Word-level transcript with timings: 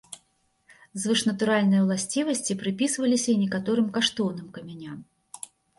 Звышнатуральныя 1.03 1.81
ўласцівасці 1.83 2.59
прыпісваліся 2.65 3.29
і 3.35 3.39
некаторым 3.47 3.87
каштоўным 4.01 4.47
камяням. 4.59 4.97